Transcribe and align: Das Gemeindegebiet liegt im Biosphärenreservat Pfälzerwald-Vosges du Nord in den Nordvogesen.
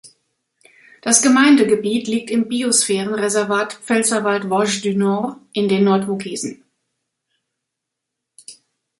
Das 1.03 1.21
Gemeindegebiet 1.21 2.07
liegt 2.07 2.31
im 2.31 2.47
Biosphärenreservat 2.47 3.73
Pfälzerwald-Vosges 3.75 4.81
du 4.81 4.97
Nord 4.97 5.37
in 5.53 5.69
den 5.69 5.83
Nordvogesen. 5.83 6.63